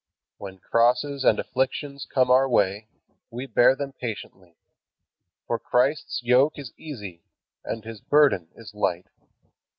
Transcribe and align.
When 0.37 0.57
crosses 0.57 1.23
and 1.23 1.39
afflictions 1.39 2.07
come 2.11 2.31
our 2.31 2.49
way, 2.49 2.87
we 3.29 3.45
bear 3.45 3.75
them 3.75 3.93
patiently. 3.93 4.57
"For 5.45 5.59
Christ's 5.59 6.21
yoke 6.23 6.57
is 6.57 6.73
easy, 6.75 7.21
and 7.63 7.83
His 7.83 8.01
burden 8.01 8.49
is 8.55 8.73
light." 8.73 9.05